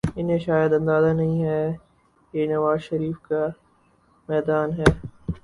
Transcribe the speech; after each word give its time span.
انہیں 0.15 0.37
شاید 0.39 0.73
اندازہ 0.73 1.11
نہیں 1.13 1.43
یہ 2.33 2.47
نواز 2.47 2.79
شریف 2.81 3.17
کا 3.21 3.45
میدان 4.29 4.69
ہے۔ 4.71 4.89